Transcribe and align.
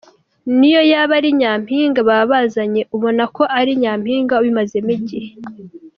Niyo 0.57 0.81
yaba 0.91 1.13
ari 1.19 1.29
Nyampinga 1.39 1.99
baba 2.09 2.25
bazanye 2.31 2.81
ubona 2.95 3.23
ko 3.35 3.43
ari 3.59 3.71
Nyampinga 3.81 4.33
ubimazemo 4.41 4.91
igihe. 4.97 5.29